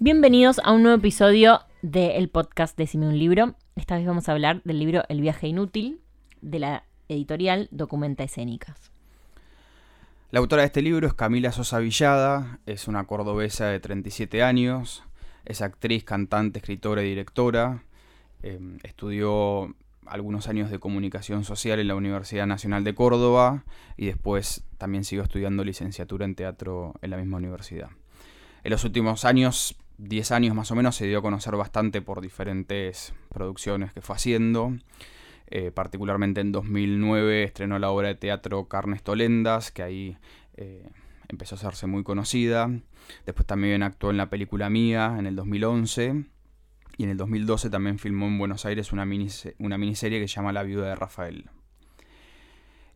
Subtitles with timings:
[0.00, 3.54] Bienvenidos a un nuevo episodio del podcast Decime un libro.
[3.76, 6.00] Esta vez vamos a hablar del libro El viaje inútil
[6.40, 8.90] de la editorial Documenta Escénicas.
[10.30, 15.02] La autora de este libro es Camila Sosa Villada, es una cordobesa de 37 años,
[15.44, 17.82] es actriz, cantante, escritora y directora.
[18.42, 19.74] Eh, estudió
[20.04, 23.64] algunos años de comunicación social en la Universidad Nacional de Córdoba
[23.96, 27.88] y después también siguió estudiando licenciatura en teatro en la misma universidad.
[28.64, 32.20] En los últimos años 10 años más o menos se dio a conocer bastante por
[32.20, 34.72] diferentes producciones que fue haciendo.
[35.50, 40.18] Eh, particularmente en 2009 estrenó la obra de teatro Carnes Tolendas, que ahí
[40.56, 40.86] eh,
[41.28, 42.70] empezó a hacerse muy conocida.
[43.24, 46.24] Después también actuó en la película Mía en el 2011.
[46.98, 49.06] Y en el 2012 también filmó en Buenos Aires una,
[49.58, 51.48] una miniserie que se llama La viuda de Rafael.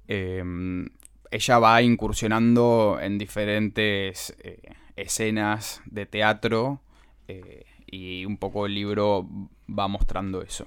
[0.08, 0.90] Em,
[1.30, 6.82] ella va incursionando en diferentes eh, escenas de teatro
[7.86, 9.26] y un poco el libro
[9.66, 10.66] va mostrando eso.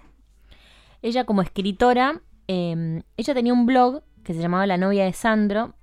[1.06, 5.76] Ella como escritora, em, ella tenía un blog que se llamaba La novia de Sandro.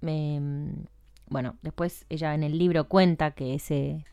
[0.00, 0.86] Em,
[1.28, 4.06] bueno, después ella en el libro cuenta que ese,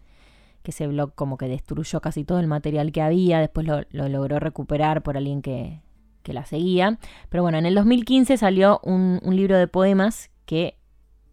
[0.61, 4.37] que ese blog como que destruyó casi todo el material que había, después lo, logró
[4.37, 5.79] recuperar por alguien que,
[6.23, 6.99] que, la seguía.
[7.29, 10.77] Pero bueno, en el 2015 salió un, un libro de poemas que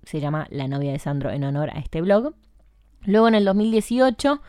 [0.05, 2.36] se llama La novia de Sandro en honor a este blog.
[3.02, 4.40] Luego en el 2018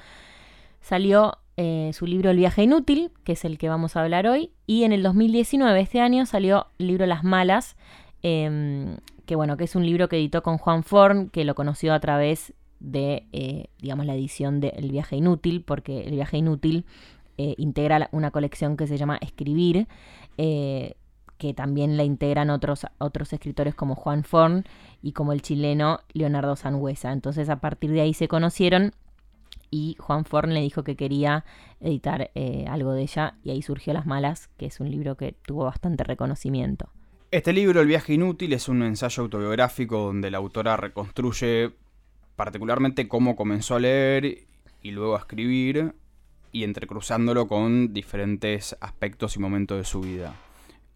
[0.82, 4.52] salió eh, su libro El viaje inútil, que es el que vamos a hablar hoy,
[4.68, 7.76] y en el 2019, este año, salió el libro Las malas,
[8.22, 11.96] em, que bueno, que es un libro que editó con Juan Forn, que lo conoció
[11.96, 16.86] a través de, eh, digamos, la edición de El viaje inútil, porque El viaje inútil
[17.40, 19.88] eh, integra una colección que se llama Escribir,
[20.38, 24.64] que también la integran otros, otros escritores como Juan Forn
[25.02, 27.12] y como el chileno Leonardo Sangüesa.
[27.12, 28.94] Entonces a partir de ahí se conocieron
[29.70, 31.46] y Juan Forn le dijo que quería
[31.80, 35.34] editar eh, algo de ella y ahí surgió Las Malas, que es un libro que
[35.34, 36.90] tuvo bastante reconocimiento.
[37.30, 41.72] Este libro, El viaje inútil, es un ensayo autobiográfico donde la autora reconstruye
[42.36, 44.46] particularmente cómo comenzó a leer
[44.82, 45.94] y luego a escribir
[46.52, 50.36] y entrecruzándolo con diferentes aspectos y momentos de su vida.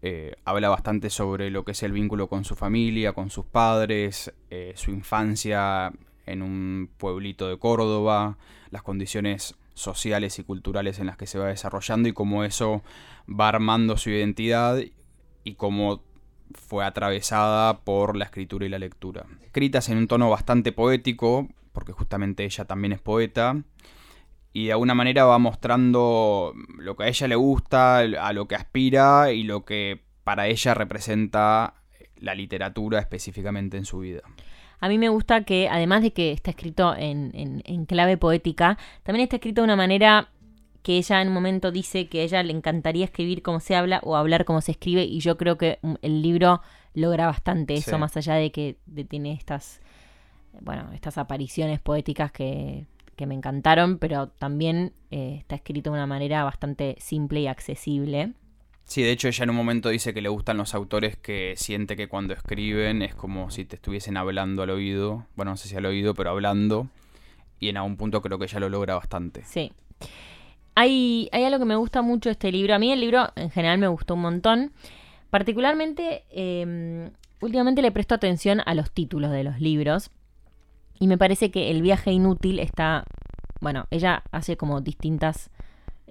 [0.00, 4.32] Eh, habla bastante sobre lo que es el vínculo con su familia, con sus padres,
[4.50, 5.92] eh, su infancia
[6.26, 8.38] en un pueblito de Córdoba,
[8.70, 12.82] las condiciones sociales y culturales en las que se va desarrollando y cómo eso
[13.28, 14.78] va armando su identidad
[15.44, 16.02] y cómo
[16.54, 19.26] fue atravesada por la escritura y la lectura.
[19.42, 23.62] Escritas en un tono bastante poético, porque justamente ella también es poeta,
[24.52, 28.54] y de alguna manera va mostrando lo que a ella le gusta, a lo que
[28.54, 31.74] aspira y lo que para ella representa
[32.16, 34.22] la literatura específicamente en su vida.
[34.82, 39.36] A mí me gusta que, además de que está escrito en, clave poética, también está
[39.36, 40.30] escrito de una manera
[40.82, 44.00] que ella en un momento dice que a ella le encantaría escribir como se habla
[44.02, 46.62] o hablar como se escribe y yo creo que mm, el libro
[46.94, 48.76] logra bastante eso, más allá de que
[49.08, 49.80] tiene estas,
[50.60, 52.86] bueno, estas apariciones poéticas que,
[53.24, 58.32] me encantaron, pero también eh, está escrito de una manera bastante simple y accesible.
[58.84, 61.96] Sí, de hecho ella en un momento dice que le gustan los autores que siente
[61.96, 65.26] que cuando escriben es como si te estuviesen hablando al oído.
[65.34, 66.88] Bueno, no sé si al oído, pero hablando.
[67.58, 69.44] Y en algún punto creo que ella lo logra bastante.
[69.44, 69.72] Sí.
[70.74, 72.74] Hay, hay algo que me gusta mucho este libro.
[72.74, 74.72] A mí el libro en general me gustó un montón.
[75.30, 77.10] Particularmente, em,
[77.40, 80.10] últimamente le presto atención a los títulos de los libros.
[80.98, 83.04] Y me parece que El viaje inútil está...
[83.60, 85.50] Bueno, ella hace como distintas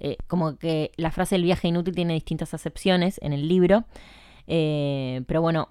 [0.04, 3.84] eh, como que la frase el viaje inútil tiene distintas acepciones en el libro.
[4.48, 5.68] Eh, pero bueno,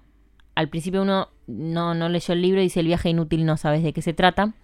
[0.54, 3.82] al principio uno no, no leyó el libro y dice el viaje inútil no sabes
[3.82, 4.54] de qué se trata.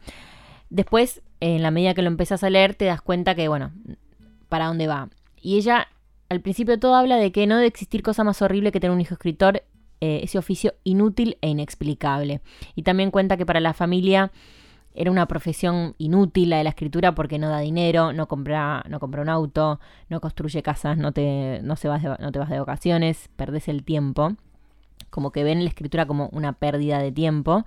[0.71, 3.73] Después, en la medida que lo empezás a leer, te das cuenta que, bueno,
[4.49, 5.11] para dónde va.
[5.39, 5.89] Y ella,
[6.31, 9.03] al principio todo, habla de que no debe existir cosa más horrible que tener un
[9.03, 9.65] hijo escritor,
[10.01, 12.41] eh, ese oficio inútil e inexplicable.
[12.75, 14.33] Y también cuenta que para la familia
[14.99, 18.99] era una profesión inútil la de la escritura porque no da dinero, no compra, no
[18.99, 19.79] compra un auto,
[20.09, 23.85] no construye casas, no te, no, se vas no te vas de vacaciones, perdes el
[23.85, 24.33] tiempo.
[25.09, 27.65] Como que ven la escritura como una pérdida de tiempo.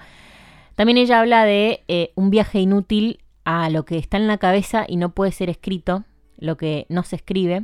[0.75, 4.83] También ella habla de eh, un viaje inútil a lo que está en la cabeza
[4.85, 6.03] y no puede ser escrito,
[6.37, 7.63] lo que no se escribe.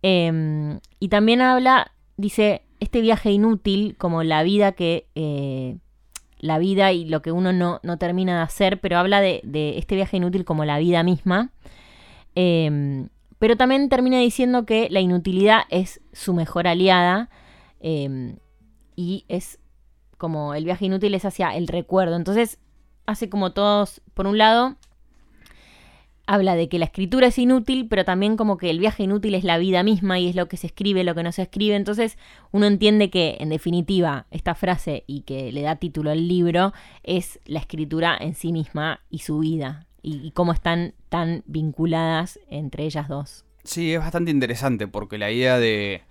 [0.00, 5.08] Em, y también habla, dice, este viaje inútil como la vida que...
[5.14, 5.76] eh,
[6.38, 9.78] la vida y lo que uno no, no termina de hacer, pero habla de, de
[9.78, 11.50] este viaje inútil como la vida misma.
[12.34, 13.08] Eh,
[13.38, 17.30] pero también termina diciendo que la inutilidad es su mejor aliada
[17.80, 18.36] eh,
[18.96, 19.60] y es
[20.16, 22.16] como el viaje inútil es hacia el recuerdo.
[22.16, 22.58] Entonces
[23.06, 24.76] hace como todos, por un lado,
[26.28, 29.44] habla de que la escritura es inútil, pero también como que el viaje inútil es
[29.44, 31.74] la vida misma y es lo que se escribe, lo que no se escribe.
[31.74, 32.18] Entonces
[32.52, 37.40] uno entiende que en definitiva esta frase y que le da título al libro es
[37.46, 42.84] la escritura en sí misma y su vida y, y cómo están tan vinculadas entre
[42.84, 43.46] ellas dos.
[43.64, 46.02] Sí, es bastante interesante porque la idea de...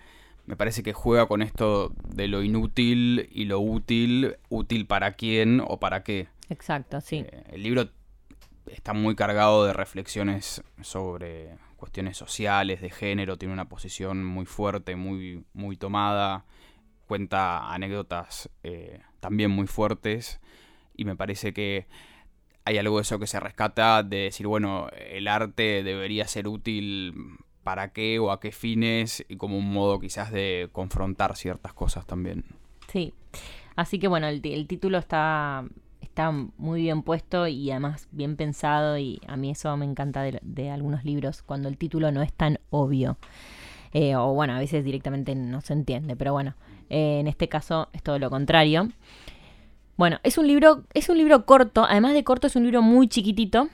[0.48, 5.62] Me parece que juega con esto de lo inútil y lo útil, útil para quién
[5.68, 6.30] o para qué.
[6.50, 7.18] Exacto, sí.
[7.18, 7.90] Eh, el libro
[8.72, 14.96] está muy cargado de reflexiones sobre cuestiones sociales, de género, tiene una posición muy fuerte,
[14.96, 16.46] muy, muy tomada,
[17.08, 20.40] cuenta anécdotas eh, también muy fuertes
[20.96, 21.88] y me parece que
[22.66, 27.13] hay algo de eso que se rescata de decir, bueno, el arte debería ser útil
[27.63, 32.06] para qué o a qué fines y como un modo quizás de confrontar ciertas cosas
[32.06, 32.44] también.
[32.92, 33.13] Sí.
[33.75, 35.63] Así que bueno, el, título está,
[36.18, 40.40] está muy bien puesto y además bien pensado y a mí eso me encanta de,
[40.42, 43.18] de algunos libros, cuando el título no es tan obvio.
[43.94, 46.56] Eh, o bueno, a veces directamente no se entiende, pero bueno,
[46.90, 48.90] eh, en este caso es todo lo contrario.
[49.96, 53.08] Bueno, es un libro, es un libro corto, además de corto es un libro muy
[53.08, 53.70] chiquitito,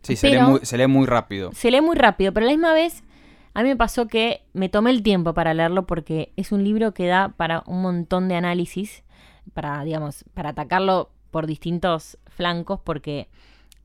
[0.00, 1.52] Sí, se, lee muy, se lee muy rápido.
[1.52, 3.04] se lee muy rápido, pero a la misma vez
[3.52, 6.94] a mí me pasó que me tomé el tiempo para leerlo porque es un libro
[6.94, 9.04] que da para un montón de análisis,
[9.52, 13.28] para, digamos, para atacarlo por distintos flancos, porque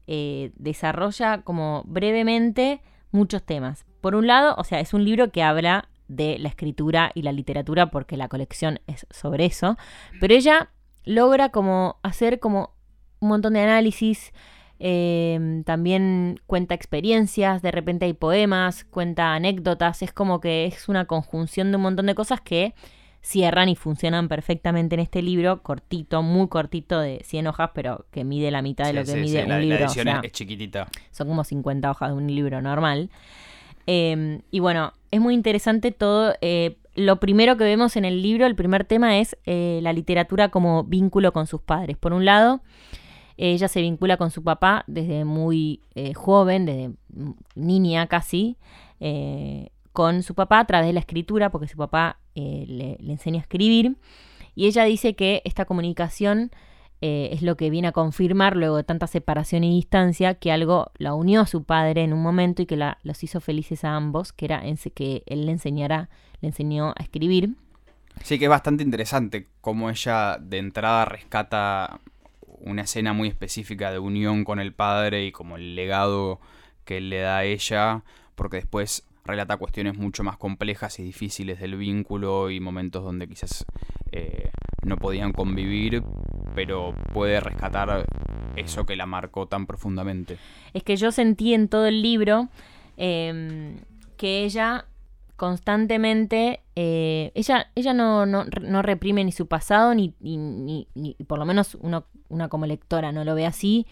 [0.08, 2.80] eh, desarrolla como brevemente
[3.12, 3.84] muchos temas.
[4.00, 7.34] Por un lado, o sea, es un libro que habla de la escritura y la
[7.34, 9.78] literatura porque la colección es sobre eso,
[10.22, 10.70] pero ella
[11.04, 12.74] logra como hacer como
[13.20, 14.32] un montón de análisis,
[14.80, 21.04] eh, también cuenta experiencias, de repente hay poemas, cuenta anécdotas, es como que es una
[21.04, 22.76] conjunción de un montón de cosas que
[23.22, 28.24] cierran y funcionan perfectamente en este libro, cortito, muy cortito de 100 hojas, pero que
[28.24, 29.76] mide la mitad de Sí, lo que sí, mide sí, la, un la libro.
[29.78, 30.88] o edición sea, es- chiquitita.
[31.12, 33.10] son como 50 hojas de un libro normal.
[33.88, 36.34] Eh, y bueno, es muy interesante todo.
[36.42, 40.50] eh, lo primero que vemos en el libro, el primer tema es eh, la literatura
[40.50, 41.96] como vínculo con sus padres.
[41.98, 42.62] Por un lado,
[43.38, 46.92] ella se vincula con su papá desde muy eh, joven, desde
[47.56, 48.58] niña casi,
[49.00, 53.40] eh, con su papá a través de la escritura, porque su papá eh, le, enseña
[53.40, 53.98] a escribir.
[54.56, 56.52] Y ella dice que esta comunicación
[57.02, 60.92] eh, es lo que viene a confirmar luego de tanta separación y distancia que algo
[60.98, 63.96] la unió a su padre en un momento y que la- los hizo felices a
[63.96, 66.10] ambos, que era que él le enseñara,
[66.42, 67.56] le enseñó a escribir.
[68.24, 72.00] Sí, que es bastante interesante cómo ella de entrada rescata
[72.60, 76.40] una escena muy específica de unión con el padre y como el legado
[76.86, 78.04] que le da a ella,
[78.36, 83.66] porque después relata cuestiones mucho más complejas y difíciles del vínculo y momentos donde quizás
[84.12, 84.50] eh,
[84.84, 86.04] no podían convivir,
[86.56, 88.06] pero puede rescatar
[88.56, 90.38] eso que la marcó tan profundamente.
[90.74, 92.50] Es que yo sentí en todo el libro
[92.98, 93.76] eh,
[94.18, 94.86] que ella
[95.36, 101.14] constantemente, eh, ella, ella no, no, no reprime ni su pasado, ni, ni, ni- ni-
[101.28, 103.86] por lo menos uno, una como lectora no lo ve así,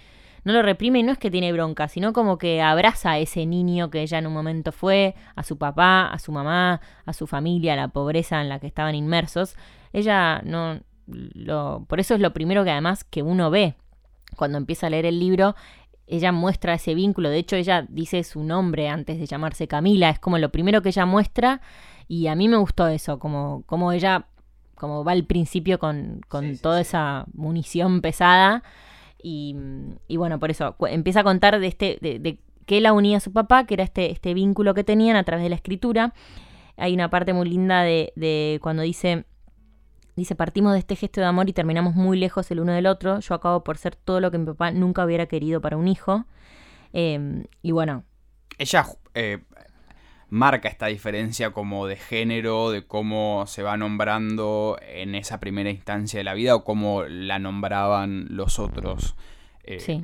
[0.44, 3.46] no lo reprime y no es que tiene bronca, sino como que abraza a ese
[3.46, 7.28] niño que ella en un momento fue, a su papá, a su mamá, a su
[7.28, 9.56] familia, a la pobreza en la que estaban inmersos.
[9.94, 13.76] Ella no, lo, por eso es lo primero que además que uno ve
[14.36, 15.56] cuando empieza a leer el libro,
[16.08, 17.30] ella muestra ese vínculo.
[17.30, 20.10] De hecho, ella dice su nombre antes de llamarse Camila.
[20.10, 21.62] Es como lo primero que ella muestra.
[22.08, 24.26] Y a mí me gustó eso, como, como ella
[24.76, 26.82] como va al principio con, con Sí, toda sí.
[26.82, 28.64] esa munición pesada.
[29.22, 29.56] Y,
[30.16, 33.34] bueno, por eso empieza a contar de este, de, de qué la unía a su
[33.34, 36.14] papá, que era este, este vínculo que tenían a través de la escritura.
[36.78, 39.26] Hay una parte muy linda de, cuando dice,
[40.16, 43.22] dice, partimos de este gesto de amor y terminamos muy lejos el uno del otro.
[43.22, 46.26] Yo acabo por ser todo lo que mi papá nunca hubiera querido para un hijo.
[46.94, 48.04] Eh, y bueno,
[48.60, 48.86] Ella
[49.16, 49.40] eh,
[50.30, 56.20] marca esta diferencia como de género, de cómo se va nombrando en esa primera instancia
[56.20, 59.16] de la vida o cómo la nombraban los otros.
[59.64, 60.04] Eh, Sí.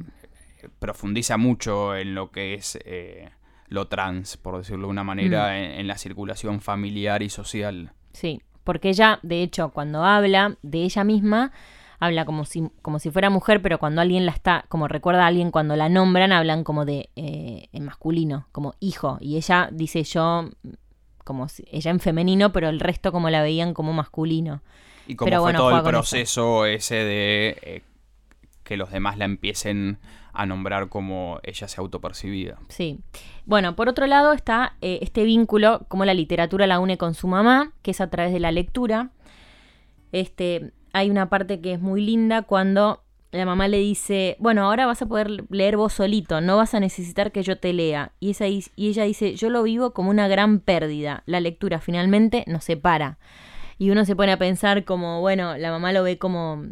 [0.79, 3.29] Profundiza mucho en lo que es eh,
[3.67, 7.91] lo trans, por decirlo de una manera, en, en la circulación familiar y social.
[8.13, 11.51] Sí, porque ella, de hecho, cuando habla de ella misma,
[11.99, 15.27] habla como si, como si fuera mujer, pero cuando alguien la está, como recuerda a
[15.27, 19.17] alguien cuando la nombran, hablan como de eh, en masculino, como hijo.
[19.21, 20.49] Y ella dice yo,
[21.23, 24.61] como ella en femenino, pero el resto como la veían como masculino.
[25.07, 27.81] Y como fue todo el proceso ese de eh,
[28.63, 29.99] que los demás la empiecen
[30.33, 32.57] a nombrar como ella se autopercibida.
[32.69, 32.99] Sí.
[33.45, 37.27] Bueno, por otro lado está eh, este vínculo, como la literatura la une con su
[37.27, 39.11] mamá, que es a través de la lectura.
[40.11, 44.85] Este, hay una parte que es muy linda cuando la mamá le dice, bueno, ahora
[44.85, 48.13] vas a poder leer vos solito, no vas a necesitar que yo te lea.
[48.21, 51.23] Y, esa, y ella dice, yo lo vivo como una gran pérdida.
[51.25, 53.17] La lectura finalmente nos separa.
[53.77, 56.63] Y uno se pone a pensar como, bueno, la mamá lo ve como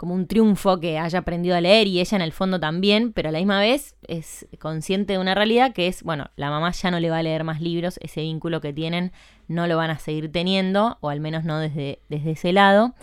[0.00, 3.28] como un triunfo que haya aprendido a leer y ella en el fondo también, pero
[3.28, 6.90] a la misma vez es consciente de una realidad que es, bueno, la mamá ya
[6.90, 9.12] no le va a leer más libros, ese vínculo que tienen
[9.46, 12.94] no lo van a seguir teniendo, o al menos no desde, desde ese lado.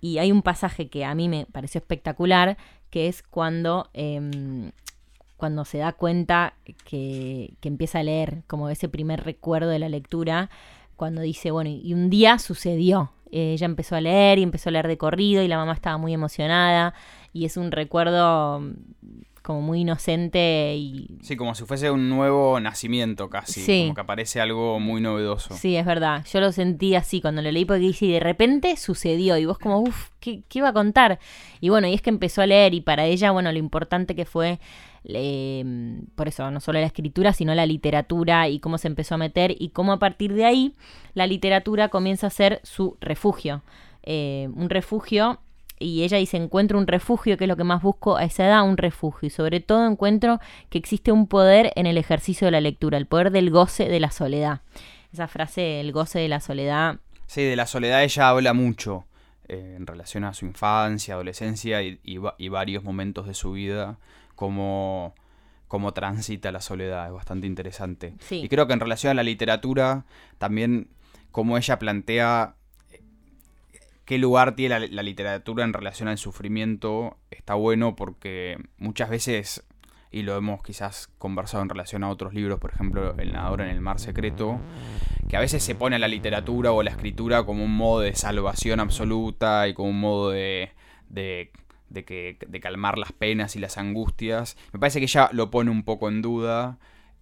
[0.00, 2.56] Y hay un pasaje que a mí me pareció espectacular,
[2.88, 4.70] que es cuando, em,
[5.36, 6.54] cuando se da cuenta
[6.84, 10.50] que, que empieza a leer, como ese primer recuerdo de la lectura,
[10.94, 14.88] cuando dice, bueno, y un día sucedió, ella empezó a leer y empezó a leer
[14.88, 16.94] de corrido y la mamá estaba muy emocionada
[17.38, 18.72] y es un recuerdo mm,
[19.42, 21.18] como muy inocente y...
[21.22, 23.82] Sí, como si fuese un nuevo nacimiento casi, sí.
[23.82, 25.54] como que aparece algo muy novedoso.
[25.54, 28.76] Sí, es verdad, yo lo sentí así cuando lo leí porque dice, y de repente
[28.76, 31.18] sucedió y vos como, uff, ¿qué, ¿qué iba a contar?
[31.60, 34.24] Y bueno, y es que empezó a leer y para ella, bueno, lo importante que
[34.26, 34.58] fue
[36.14, 39.54] por eso, no solo la escritura, sino la literatura y cómo se empezó a meter
[39.58, 40.74] y cómo a partir de ahí
[41.14, 43.62] la literatura comienza a ser su refugio.
[44.02, 45.40] Eh, un refugio,
[45.78, 48.68] y ella dice, encuentro un refugio, que es lo que más busco a esa edad,
[48.68, 49.26] un refugio.
[49.26, 53.06] Y sobre todo encuentro que existe un poder en el ejercicio de la lectura, el
[53.06, 54.62] poder del goce de la soledad.
[55.12, 56.98] Esa frase, el goce de la soledad.
[57.26, 59.04] Sí, de la soledad ella habla mucho.
[59.48, 63.96] Eh, en relación a su infancia, adolescencia y varios momentos de su vida
[64.38, 65.16] cómo,
[65.66, 68.14] cómo transita la soledad, es bastante interesante.
[68.30, 70.04] Y creo que en relación a la literatura,
[70.38, 70.86] también
[71.32, 72.54] cómo ella plantea
[74.08, 79.62] qué lugar tiene la, literatura en relación al sufrimiento, está bueno porque muchas veces,
[80.10, 83.68] y lo hemos quizás conversado en relación a otros libros, por ejemplo, El nadador en
[83.68, 84.60] el mar secreto,
[85.28, 88.14] que a veces se pone a la literatura o la escritura como un modo de
[88.14, 90.72] salvación absoluta y como un modo de
[91.08, 91.50] de,
[92.04, 94.56] que, de calmar las penas y las angustias.
[94.72, 96.78] Me parece que ella lo pone un poco en duda.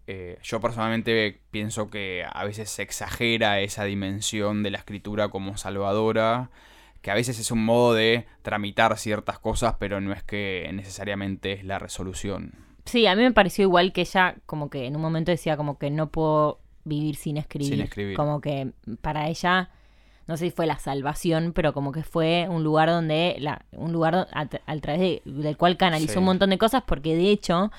[0.06, 5.56] Eh, yo personalmente pienso que a veces se exagera esa dimensión de la escritura como
[5.56, 6.50] salvadora,
[7.06, 11.52] que a veces es un modo de tramitar ciertas cosas, pero no es que necesariamente
[11.52, 12.54] es la resolución.
[12.84, 15.78] Sí, a mí me pareció igual que ella como que en un momento decía como
[15.78, 17.68] que no puedo vivir sin escribir.
[17.68, 18.16] Sin escribir.
[18.16, 18.72] Como que
[19.02, 19.70] para ella
[20.26, 23.92] no sé si fue la salvación, pero como que fue un lugar donde, la, un
[23.92, 24.46] lugar a,
[24.80, 27.70] través del cual canalizó un montón de cosas, porque de hecho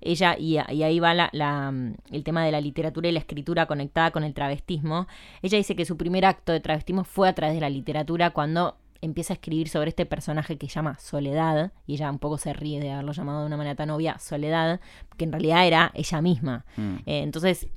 [0.00, 1.72] ella, y, ahí va la,
[2.10, 5.06] el tema de la literatura y la escritura conectada con el travestismo,
[5.42, 8.76] ella dice que su primer acto de travestismo fue a través de la literatura cuando
[9.02, 12.80] empieza a escribir sobre este personaje que llama Soledad, y ella un poco se ríe
[12.80, 14.80] de haberlo llamado de una manera tan obvia Soledad,
[15.16, 16.64] que en realidad era ella misma.
[16.76, 16.96] Mm.
[17.06, 17.68] Eh, entonces,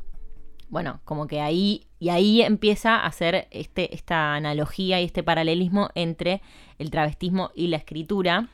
[0.69, 5.89] bueno, como que ahí, y ahí empieza a hacer este, esta analogía y este paralelismo
[5.95, 6.41] entre
[6.79, 8.49] el travestismo y la escritura.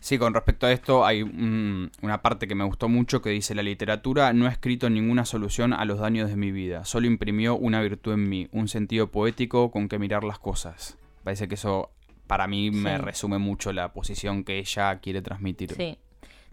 [0.00, 3.62] Sí, con respecto a esto hay una parte que me gustó mucho que dice la
[3.62, 7.80] literatura no ha escrito ninguna solución a los daños de mi vida, solo imprimió una
[7.82, 10.96] virtud en mí, un sentido poético con que mirar las cosas.
[11.24, 11.90] Parece que eso
[12.26, 15.72] para mí me resume mucho la posición que ella quiere transmitir.
[15.74, 15.98] Sí.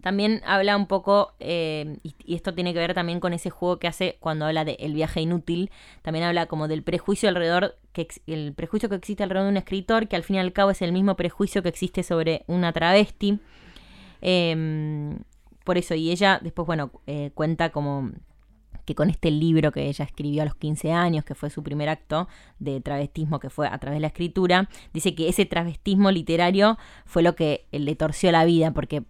[0.02, 3.88] También habla un poco, eh, y, esto tiene que ver también con ese juego que
[3.88, 5.70] hace cuando habla de el viaje inútil,
[6.02, 10.08] también habla como del prejuicio alrededor, que el prejuicio que existe alrededor de un escritor,
[10.08, 13.40] que al fin y al cabo es el mismo prejuicio que existe sobre una travesti.
[14.20, 15.18] Em,
[15.64, 18.12] por eso, y ella después, bueno, eh, cuenta como
[18.84, 21.88] que con este libro que ella escribió a los 15 años, que fue su primer
[21.88, 22.28] acto
[22.60, 27.22] de travestismo, que fue a través de la escritura, dice que ese travestismo literario fue
[27.22, 29.02] lo que le torció la vida, porque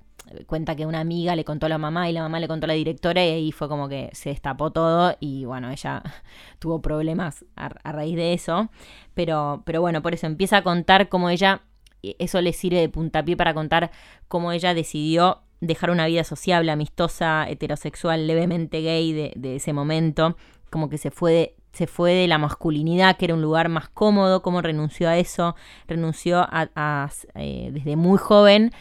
[0.46, 2.68] cuenta que una amiga le contó a la mamá y la mamá le contó a
[2.68, 6.02] la directora y ahí fue como que se destapó todo y bueno, ella
[6.58, 8.70] tuvo problemas a, raíz de eso.
[9.14, 11.62] Pero, pero bueno, por eso empieza a contar cómo ella,
[12.02, 13.90] eso le sirve de puntapié para contar
[14.28, 20.36] cómo ella decidió dejar una vida sociable, amistosa, heterosexual, levemente gay de, ese momento,
[20.70, 23.88] como que se fue de, se fue de la masculinidad, que era un lugar más
[23.88, 25.56] cómodo, cómo renunció a eso,
[25.86, 28.72] renunció a, eh, desde muy joven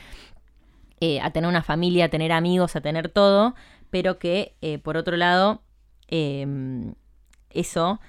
[1.07, 3.53] eh, a tener una familia, a tener amigos, a tener todo,
[3.91, 5.61] pero que eh, por otro lado,
[6.07, 6.95] em,
[7.51, 7.99] eso,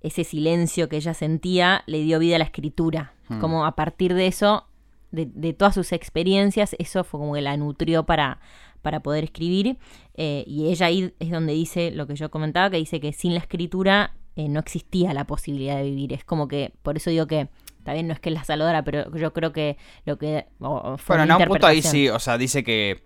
[0.00, 3.12] ese silencio que ella sentía, le dio vida a la escritura.
[3.28, 3.38] Hmm.
[3.40, 4.66] Como a partir de eso,
[5.10, 8.40] de, todas sus experiencias, eso fue como que la nutrió para,
[8.80, 9.76] para poder escribir.
[10.14, 13.34] Eh, y ella ahí es donde dice lo que yo comentaba, que dice que sin
[13.34, 16.14] la escritura no existía la posibilidad de vivir.
[16.14, 17.48] Es como que, por eso digo que,
[17.88, 20.44] también no es que es la salvadora, pero yo creo que lo que...
[20.58, 23.02] bueno, en un punto ahí sí, o sea, dice que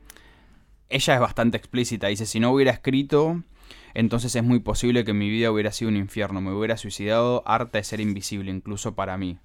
[0.88, 3.44] ella es bastante explícita, dice, si no hubiera escrito,
[3.94, 7.78] entonces es muy posible que mi vida hubiera sido un infierno, me hubiera suicidado harta
[7.78, 9.38] de ser invisible, incluso para mí.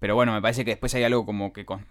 [0.00, 1.66] Pero bueno, me parece que después hay algo como que...
[1.66, 1.84] Con,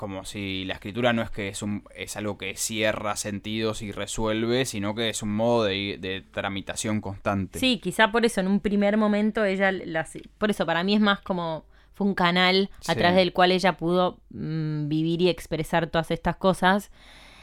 [0.00, 3.92] como si la escritura no es que es, un, es algo que cierra sentidos y
[3.92, 7.58] resuelve, sino que es un modo de, tramitación constante.
[7.58, 9.70] Sí, quizá por eso en un primer momento ella,
[10.38, 13.76] por eso para mí es más como fue un canal a través del cual ella
[13.76, 16.90] pudo mm, vivir y expresar todas estas cosas.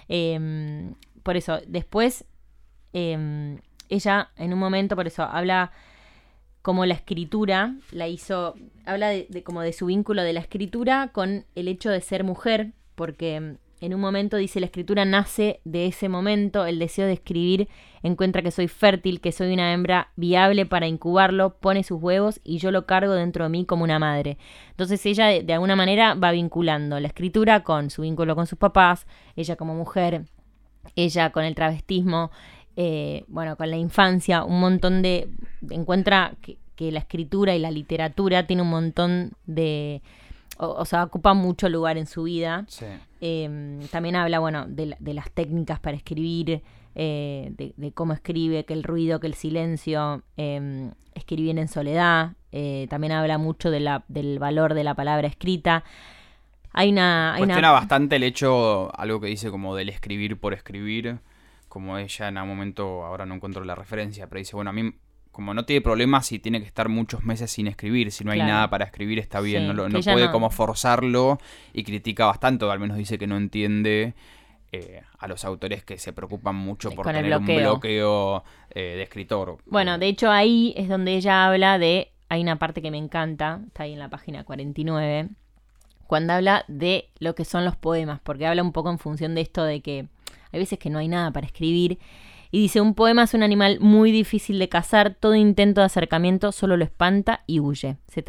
[0.09, 2.25] Em, por eso, después
[2.91, 5.73] em, ella en un momento, por eso habla
[6.67, 8.55] como la escritura la hizo,
[8.86, 12.74] habla de, como de su vínculo de la escritura con el hecho de ser mujer,
[12.95, 17.13] porque mm, en un momento dice la escritura nace de ese momento, el deseo de
[17.13, 17.69] escribir
[18.03, 22.57] encuentra que soy fértil, que soy una hembra viable para incubarlo, pone sus huevos y
[22.57, 24.38] yo lo cargo dentro de mí como una madre.
[24.71, 29.07] Entonces ella de, alguna manera va vinculando la escritura con su vínculo con sus papás,
[29.38, 30.25] ella como mujer,
[30.97, 32.29] ella con el travestismo,
[32.79, 35.29] eh, bueno, con la infancia, un montón de...
[35.69, 36.57] encuentra que,
[36.91, 40.03] la escritura y la literatura tiene un montón de...
[40.60, 42.65] O, sea, ocupa mucho lugar en su vida.
[43.19, 46.62] Em, también habla, bueno, de, las técnicas para escribir,
[46.93, 52.34] eh, de, cómo escribe, que el ruido, que el silencio, eh, escribir en soledad.
[52.51, 55.84] Eh, también habla mucho de la, del valor de la palabra escrita.
[56.74, 57.34] Hay una...
[57.34, 61.19] Hay Cuestiona bastante el hecho, algo que dice como del escribir por escribir
[61.77, 64.96] como ella en un momento, ahora no encuentro la referencia, pero dice, bueno, a mí
[65.31, 68.39] como no tiene problemas si tiene que estar muchos meses sin escribir, si no hay
[68.39, 71.38] nada para escribir está bien, no, no puede como forzarlo
[71.72, 74.15] y critica bastante, o al menos dice que no entiende
[74.72, 79.60] eh, a los autores que se preocupan mucho por tener un bloqueo eh, de escritor.
[79.67, 83.62] Bueno, de hecho ahí es donde ella habla de, hay una parte que me encanta,
[83.67, 85.29] está ahí en la página 49,
[86.07, 89.42] cuando habla de lo que son los poemas, porque habla un poco en función de
[89.42, 90.07] esto de que
[90.51, 92.00] hay veces que no hay nada para escribir.
[92.51, 96.51] Y dice, un poema es un animal muy difícil de cazar, todo intento de acercamiento
[96.51, 97.98] solo lo espanta y huye.
[98.07, 98.24] Se,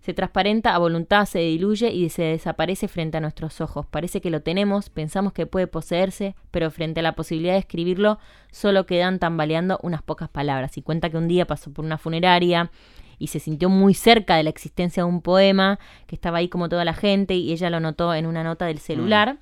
[0.00, 3.86] se transparenta a voluntad, se diluye y se desaparece frente a nuestros ojos.
[3.86, 8.18] Parece que lo tenemos, pensamos que puede poseerse, pero frente a la posibilidad de escribirlo
[8.50, 10.76] solo quedan tambaleando unas pocas palabras.
[10.78, 12.70] Y cuenta que un día pasó por una funeraria
[13.18, 16.68] y se sintió muy cerca de la existencia de un poema, que estaba ahí como
[16.68, 19.34] toda la gente y ella lo notó en una nota del celular.
[19.34, 19.38] Mm.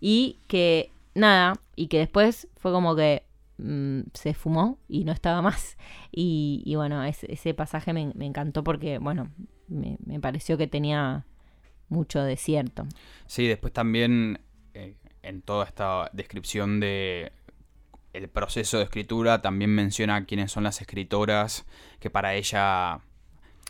[0.00, 3.24] Y que nada, y que después fue como que
[3.58, 5.76] mm, se fumó y no estaba más.
[6.10, 9.30] Y, bueno, ese pasaje me, encantó porque, bueno,
[9.68, 11.24] me, pareció que tenía
[11.88, 12.86] mucho de cierto.
[13.26, 14.40] Sí, después también
[14.74, 17.32] eh, en toda esta descripción de
[18.12, 21.64] el proceso de escritura también menciona quiénes son las escritoras
[21.98, 23.00] que para ella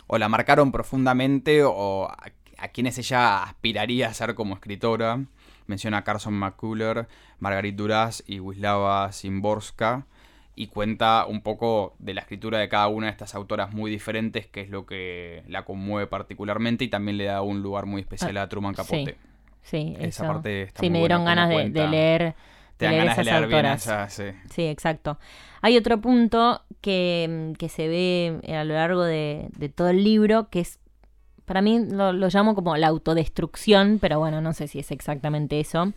[0.09, 5.25] o la marcaron profundamente o a, a quienes ella aspiraría a ser como escritora.
[5.67, 10.07] Menciona a Carson McCuller, Margarit Duras y Wisława Szymborska
[10.55, 14.47] y cuenta un poco de la escritura de cada una de estas autoras muy diferentes,
[14.47, 18.37] que es lo que la conmueve particularmente y también le da un lugar muy especial
[18.37, 19.17] a Truman Capote.
[19.63, 22.35] Sí, esa parte está Sí, me dieron ganas de, leer.
[22.77, 23.87] Te dan ganas de leer autoras.
[23.87, 24.39] bien sí.
[24.51, 24.63] sí.
[24.67, 25.19] exacto.
[25.63, 30.61] Hay otro punto que, se ve a lo largo de, de todo el libro, que
[30.61, 30.81] es
[31.45, 35.93] para mí lo, llamo como la autodestrucción, pero bueno, no sé si es exactamente eso.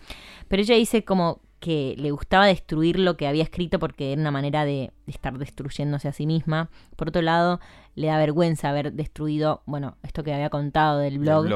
[0.47, 4.31] Pero ella dice como que le gustaba destruir lo que había escrito porque era una
[4.31, 6.69] manera de, estar destruyéndose a sí misma.
[6.95, 7.59] Por otro lado,
[7.95, 11.47] le da vergüenza haber destruido, bueno, esto que había contado del blog,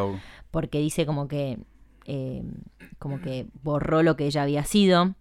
[0.51, 1.59] porque dice como que,
[2.05, 2.43] eh,
[2.97, 5.13] como que borró lo que ella había sido.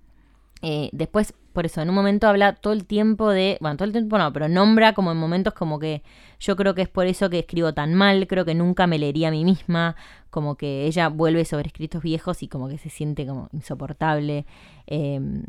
[0.62, 3.92] Eh, después, por eso, en un momento habla todo el tiempo de, bueno, todo el
[3.92, 6.02] tiempo no, pero nombra como en momentos como que
[6.40, 9.28] yo creo que es por eso que escribo tan mal, creo que nunca me leería
[9.28, 9.96] a mí misma,
[10.30, 14.46] como que ella vuelve sobre escritos viejos y como que se siente como insoportable.
[14.86, 15.44] Em,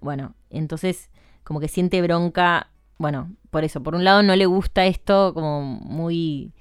[0.00, 1.10] bueno, entonces
[1.42, 5.62] como que siente bronca, bueno, por eso, por un lado no le gusta esto como
[5.62, 6.52] muy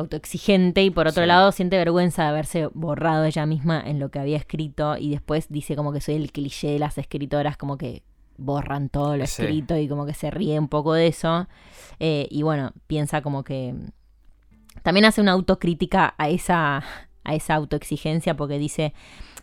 [0.00, 4.18] autoexigente y por otro lado siente vergüenza de haberse borrado ella misma en lo que
[4.18, 8.02] había escrito y después dice como que soy el cliché de las escritoras como que
[8.36, 11.46] borran todo lo escrito y como que se ríe un poco de eso.
[11.98, 13.74] Eh, y bueno piensa como que
[14.82, 16.82] también hace una autocrítica a esa
[17.22, 18.94] a esa autoexigencia porque dice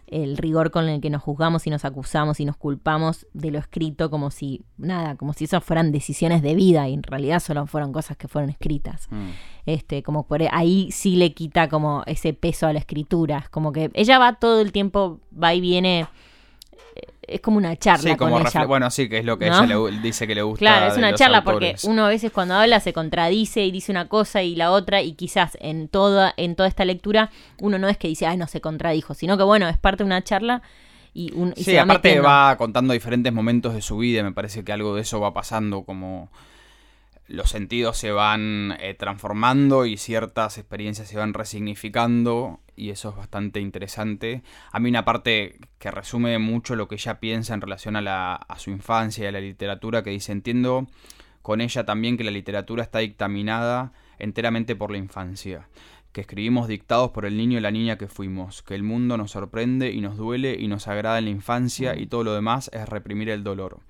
[0.08, 3.60] el rigor con el que nos juzgamos y nos acusamos y nos culpamos de lo
[3.60, 7.68] escrito como si, nada, como si eso fueran decisiones de vida y en realidad solo
[7.68, 9.08] fueron cosas que fueron escritas.
[9.10, 9.30] Mm.
[9.66, 13.48] Este, como por ahí sí le quita como ese peso a la escritura.
[13.52, 16.08] como que ella va todo el tiempo, va y viene,
[17.28, 18.66] es como una charla Sí, como con ella.
[18.66, 19.64] Bueno, sí, que es lo que ¿no?
[19.64, 20.60] ella le dice que le gusta.
[20.60, 21.82] Claro, es una charla autores.
[21.82, 25.02] porque uno a veces cuando habla se contradice y dice una cosa y la otra
[25.02, 28.48] y quizás en toda en toda esta lectura uno no es que dice, ay, no
[28.48, 30.62] se contradijo, sino que bueno, es parte de una charla
[31.14, 32.28] y, un, y Sí, se va aparte metiendo.
[32.30, 35.84] va contando diferentes momentos de su vida, me parece que algo de eso va pasando,
[35.84, 36.30] como
[37.28, 43.16] los sentidos se van eh, transformando y ciertas experiencias se van resignificando y eso es
[43.16, 44.44] bastante interesante.
[44.72, 48.36] A mí una parte que resume mucho lo que ella piensa en relación a, la,
[48.36, 50.88] a su infancia y a la literatura, que dice, entiendo
[51.42, 55.68] con ella también que la literatura está dictaminada enteramente por la infancia
[56.18, 59.30] que escribimos dictados por el niño y la niña que fuimos, que el mundo nos
[59.30, 62.90] sorprende y nos duele y nos agrada en la infancia y todo lo demás es
[62.90, 63.82] reprimir el dolor.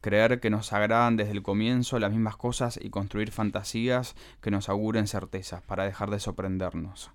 [0.00, 4.70] Creer que nos agradan desde el comienzo las mismas cosas y construir fantasías que nos
[4.70, 7.10] auguren certezas para dejar de sorprendernos.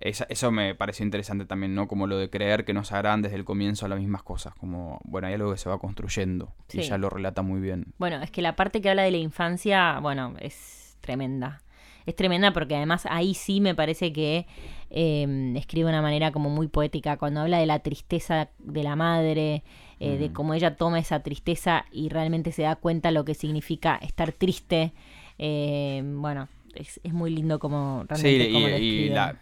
[0.00, 1.88] Esa- eso me pareció interesante también, ¿no?
[1.88, 5.26] Como lo de creer que nos agradan desde el comienzo las mismas cosas, como, bueno,
[5.26, 6.78] hay algo que se va construyendo y Sí.
[6.80, 7.86] ella lo relata muy bien.
[7.98, 11.62] Bueno, es que la parte que habla de la infancia, bueno, es tremenda.
[12.06, 14.46] Es tremenda porque además ahí sí me parece que
[14.90, 17.18] eh, escribe de una manera como muy poética.
[17.18, 19.62] Cuando habla de la tristeza de la madre,
[20.00, 23.96] eh, de cómo ella toma esa tristeza y realmente se da cuenta lo que significa
[23.96, 24.92] estar triste.
[25.38, 29.36] eh, bueno, es, es muy lindo como Sí, realmente y, lo y la,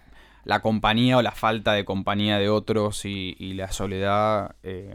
[0.47, 4.95] la compañía o la falta de compañía de otros y, la soledad eh,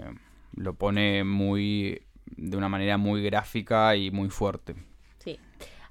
[0.55, 4.75] lo pone muy de una manera muy gráfica y muy fuerte.
[5.19, 5.37] Sí.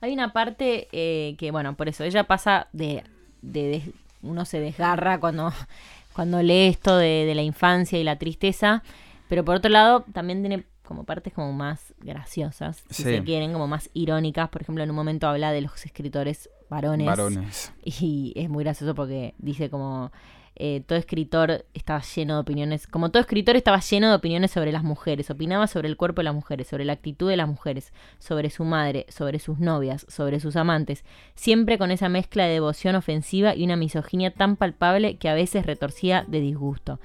[0.01, 3.05] Hay una parte eh, que, bueno, por eso ella pasa de,
[3.43, 3.83] de,
[4.23, 5.53] uno se desgarra cuando,
[6.15, 8.83] cuando lee esto de, de la infancia y la tristeza,
[9.29, 13.11] pero por otro lado también tiene como partes como más graciosas, si Sí.
[13.11, 14.49] se quieren, como más irónicas.
[14.49, 17.07] Por ejemplo, en un momento habla de los escritores varones.
[17.07, 17.73] Varones.
[17.85, 20.11] Y es muy gracioso porque dice como
[20.57, 24.73] eh, todo escritor estaba lleno de opiniones, como todo escritor estaba lleno de opiniones sobre
[24.73, 27.95] las mujeres, opinaba sobre el cuerpo de las mujeres, sobre la actitud de las mujeres,
[28.19, 31.03] sobre su madre, sobre sus novias, sobre sus amantes,
[31.35, 35.65] siempre con esa mezcla de devoción ofensiva y una misoginia tan palpable que a veces
[35.65, 37.01] retorcía de disgusto.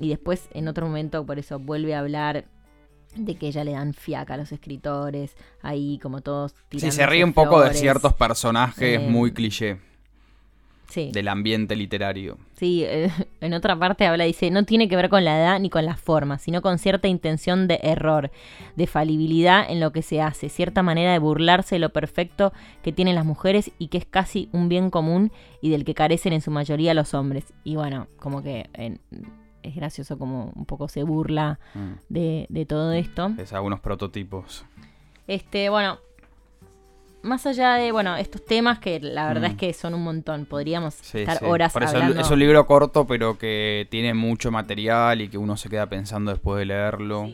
[0.00, 2.46] Y después, en otro momento, por eso vuelve a hablar
[3.16, 7.24] de que ella le dan fiaca a los escritores, ahí como todos Sí, se ríe
[7.24, 9.78] un poco de ciertos personajes Eh, muy cliché
[10.88, 11.10] Sí.
[11.12, 12.36] del ambiente literario.
[12.56, 13.08] Sí, eh,
[13.40, 15.96] en otra parte habla, dice, no tiene que ver con la edad ni con la
[15.96, 18.32] forma, sino con cierta intención de error,
[18.74, 22.90] de falibilidad en lo que se hace, cierta manera de burlarse de lo perfecto que
[22.92, 26.40] tienen las mujeres y que es casi un bien común y del que carecen en
[26.40, 27.44] su mayoría los hombres.
[27.62, 28.96] Y bueno, como que eh,
[29.62, 31.90] es gracioso como un poco se burla Mm.
[32.08, 33.32] de, de todo esto.
[33.38, 34.64] Es algunos prototipos.
[35.26, 35.98] Este, bueno,
[37.22, 39.52] más allá de, bueno, estos temas que la verdad Mm.
[39.52, 41.44] es que son un montón, podríamos Sí, estar sí.
[41.44, 42.20] horas Por eso hablando.
[42.20, 46.30] es un libro corto, pero que tiene mucho material y que uno se queda pensando
[46.30, 47.28] después de leerlo.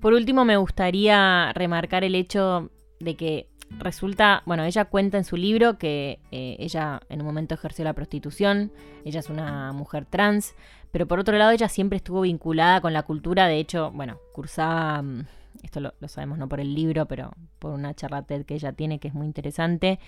[0.00, 5.36] Por último, me gustaría remarcar el hecho de que resulta, bueno, ella cuenta en su
[5.36, 8.72] libro que eh, ella en un momento ejerció la prostitución,
[9.04, 10.54] ella es una mujer trans,
[10.90, 15.02] pero por otro lado ella siempre estuvo vinculada con la cultura, de hecho, bueno, cursaba,
[15.02, 15.26] mm,
[15.62, 18.98] esto lo, sabemos no por el libro, pero por una charla TED que ella tiene
[19.00, 19.98] que es muy interesante.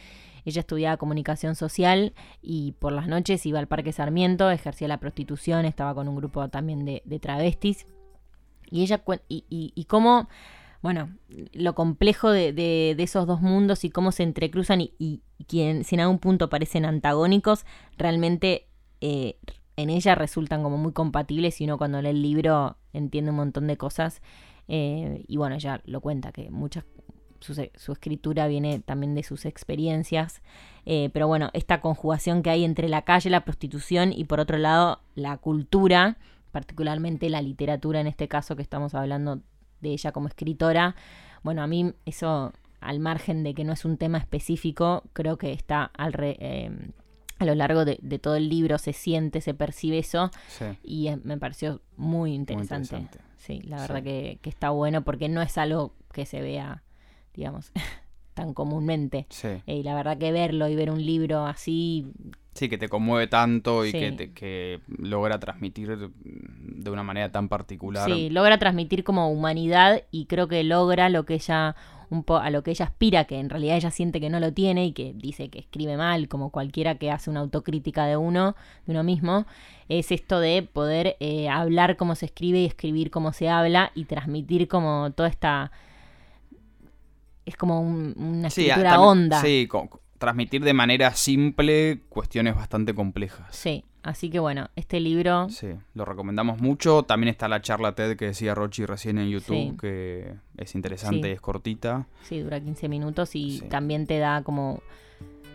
[0.45, 5.67] Ella estudiaba comunicación social y por las noches iba al Parque Sarmiento, ejercía la prostitución,
[5.67, 7.87] estaba con un grupo también de, travestis.
[8.71, 10.29] Y ella y cómo,
[10.83, 11.11] bueno,
[11.53, 15.85] lo complejo de, de- de esos dos mundos y cómo se entrecruzan y, y, quien,
[15.85, 17.65] si en algún punto parecen antagónicos,
[17.99, 18.67] realmente
[19.01, 19.37] eh,
[19.77, 23.67] en ella resultan como muy compatibles y uno cuando lee el libro entiende un montón
[23.67, 24.23] de cosas.
[24.69, 26.85] Eh, y bueno, ella lo cuenta, que muchas
[27.41, 30.43] su, su escritura viene también de sus experiencias.
[30.87, 34.59] Eh, pero bueno, esta conjugación que hay entre la calle, la prostitución y por otro
[34.59, 36.19] lado la cultura,
[36.53, 39.41] particularmente la literatura en este caso que estamos hablando
[39.81, 40.95] de ella como escritora.
[41.43, 45.53] Bueno, a mí eso, al margen de que no es un tema específico, creo que
[45.53, 46.71] está al re- eh,
[47.39, 50.67] a lo largo de, de todo el libro, se siente, se percibe eso Sí.
[50.83, 52.97] y me pareció muy interesante.
[52.97, 53.19] interesante.
[53.39, 54.03] Sí, la verdad Sí.
[54.05, 56.83] que, que está bueno porque no es algo que se vea,
[57.33, 57.73] digamos,
[58.35, 59.27] tan comúnmente.
[59.31, 59.49] Sí.
[59.67, 62.07] Eh, Y la verdad que verlo y ver un libro así,
[62.55, 63.99] Sí, que te conmueve tanto y Sí.
[64.01, 68.11] que, te- que logra transmitir de una manera tan particular.
[68.11, 71.77] sí, logra transmitir como humanidad y creo que logra lo que ella
[72.11, 74.53] un po a lo que ella aspira, que en realidad ella siente que no lo
[74.53, 78.57] tiene y que dice que escribe mal, como cualquiera que hace una autocrítica de uno,
[78.85, 79.47] de uno mismo,
[79.89, 84.07] es esto de poder eh, hablar como se escribe y escribir como se habla y
[84.07, 85.71] transmitir como toda esta
[87.47, 89.41] es como un- una Sí, escritura también- honda.
[89.41, 93.49] Sí, co- transmitir de manera simple cuestiones bastante complejas.
[93.51, 95.51] Sí, Así que bueno, este libro...
[95.51, 97.03] Sí, lo recomendamos mucho.
[97.03, 99.77] También está la charla TED que decía Rochi recién en YouTube, Sí.
[99.79, 101.29] que es interesante Sí.
[101.29, 102.07] y es cortita.
[102.23, 103.69] Sí, dura 15 minutos y Sí.
[103.69, 104.81] también te da como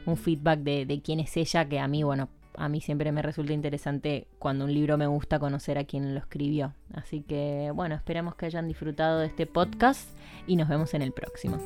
[0.06, 3.24] un feedback de, de quién es ella, que a mí, bueno, a mí siempre me
[3.24, 6.76] resulta interesante cuando un libro me gusta conocer a quién lo escribió.
[6.94, 10.08] Así que bueno, esperamos que hayan disfrutado de este podcast
[10.46, 11.58] y nos vemos en el próximo.